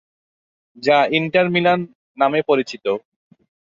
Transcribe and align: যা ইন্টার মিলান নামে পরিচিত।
যা 0.77 0.97
ইন্টার 1.11 1.45
মিলান 1.49 1.79
নামে 2.17 2.39
পরিচিত। 2.47 2.85